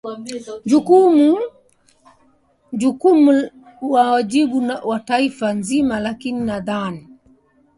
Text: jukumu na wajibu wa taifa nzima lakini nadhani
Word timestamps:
jukumu 2.73 3.33
na 3.33 3.41
wajibu 3.81 4.67
wa 4.87 4.99
taifa 4.99 5.53
nzima 5.53 5.99
lakini 5.99 6.39
nadhani 6.41 7.07